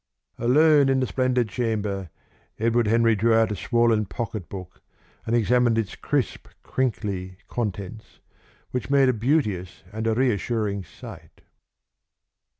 [0.39, 2.09] Alone in the splendid chamber,
[2.57, 4.81] Edward Henry drew out a swollen pocketbook
[5.27, 8.19] and examined its crisp, crinkly contents,
[8.71, 11.41] which made a beauteous and a reassuring sight.